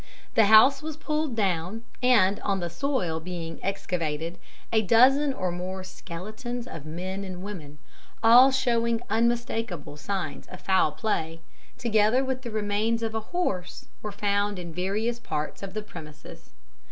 [0.33, 4.39] The house was pulled down, and, on the soil being excavated,
[4.73, 7.77] a dozen or more skeletons of men and women
[8.23, 11.39] all showing unmistakable signs of foul play
[11.77, 16.49] together with the remains of a horse, were found in various parts of the premises.